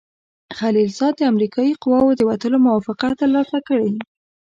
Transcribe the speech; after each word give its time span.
خلیلزاد 0.57 1.13
د 1.17 1.21
امریکایي 1.31 1.73
قواوو 1.83 2.17
د 2.19 2.21
وتلو 2.29 2.57
موافقه 2.65 3.07
ترلاسه 3.21 3.57
کړې. 3.67 3.91